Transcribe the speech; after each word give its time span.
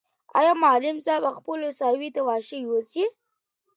آیا 0.39 0.53
معلم 0.63 0.97
صاحب 1.05 1.23
به 1.25 1.31
خپلو 1.37 1.65
څارویو 1.79 2.13
ته 2.15 2.21
دا 2.23 2.25
واښه 2.27 2.57
یوسي؟ 2.65 3.03